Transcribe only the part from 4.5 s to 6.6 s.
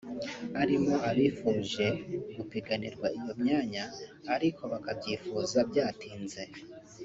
bakabyifuza byatinze